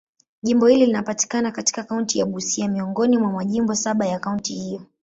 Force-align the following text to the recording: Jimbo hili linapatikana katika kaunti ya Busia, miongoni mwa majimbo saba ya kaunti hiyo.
Jimbo 0.43 0.67
hili 0.67 0.85
linapatikana 0.85 1.51
katika 1.51 1.83
kaunti 1.83 2.19
ya 2.19 2.25
Busia, 2.25 2.67
miongoni 2.67 3.17
mwa 3.17 3.31
majimbo 3.31 3.75
saba 3.75 4.05
ya 4.05 4.19
kaunti 4.19 4.53
hiyo. 4.53 4.81